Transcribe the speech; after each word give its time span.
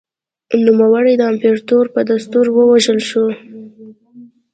نوموړی 0.65 1.13
د 1.17 1.21
امپراتور 1.31 1.85
په 1.95 2.01
دستور 2.09 2.45
ووژل 2.51 2.99
شو 3.09 3.25